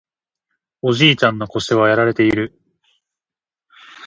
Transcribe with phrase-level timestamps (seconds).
[0.81, 2.59] おじいちゃんの腰はやられている